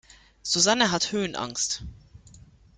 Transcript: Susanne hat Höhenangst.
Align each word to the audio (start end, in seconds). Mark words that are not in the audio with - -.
Susanne 0.41 0.89
hat 0.91 1.11
Höhenangst. 1.11 1.83